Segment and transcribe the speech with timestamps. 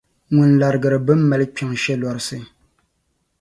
[0.35, 2.37] Ŋuna larigiri bɛn mali kpiɔŋ shelɔrisi.